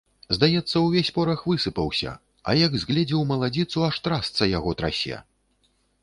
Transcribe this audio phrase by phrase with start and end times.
[0.35, 2.13] Здаецца, увесь порах высыпаўся,
[2.49, 5.21] а як згледзеў маладзіцу, аж трасца яго трасе.